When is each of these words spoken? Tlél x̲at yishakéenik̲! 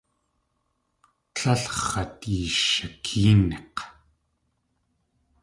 Tlél 1.33 1.63
x̲at 1.87 2.19
yishakéenik̲! 2.35 3.79